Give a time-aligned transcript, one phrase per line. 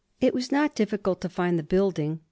[0.19, 2.19] It was not difficult to find the building.